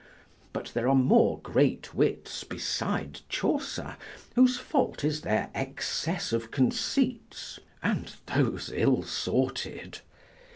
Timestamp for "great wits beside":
1.41-3.19